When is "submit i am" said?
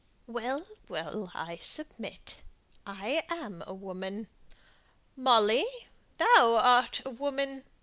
1.57-3.63